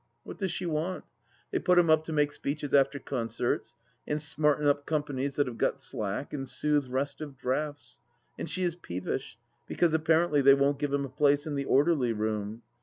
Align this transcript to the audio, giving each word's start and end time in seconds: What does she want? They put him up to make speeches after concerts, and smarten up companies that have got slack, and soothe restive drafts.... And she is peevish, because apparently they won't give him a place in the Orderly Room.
What 0.23 0.39
does 0.39 0.51
she 0.51 0.65
want? 0.65 1.03
They 1.51 1.59
put 1.59 1.77
him 1.77 1.91
up 1.91 2.05
to 2.05 2.11
make 2.11 2.31
speeches 2.31 2.73
after 2.73 2.97
concerts, 2.97 3.75
and 4.07 4.19
smarten 4.19 4.65
up 4.65 4.87
companies 4.87 5.35
that 5.35 5.45
have 5.45 5.59
got 5.59 5.79
slack, 5.79 6.33
and 6.33 6.49
soothe 6.49 6.87
restive 6.87 7.37
drafts.... 7.37 7.99
And 8.35 8.49
she 8.49 8.63
is 8.63 8.75
peevish, 8.75 9.37
because 9.67 9.93
apparently 9.93 10.41
they 10.41 10.55
won't 10.55 10.79
give 10.79 10.91
him 10.91 11.05
a 11.05 11.07
place 11.07 11.45
in 11.45 11.53
the 11.53 11.65
Orderly 11.65 12.13
Room. 12.13 12.63